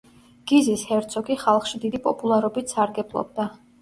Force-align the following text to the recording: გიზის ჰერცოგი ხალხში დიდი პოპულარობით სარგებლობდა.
გიზის 0.51 0.85
ჰერცოგი 0.91 1.37
ხალხში 1.43 1.81
დიდი 1.83 2.03
პოპულარობით 2.07 2.75
სარგებლობდა. 2.77 3.47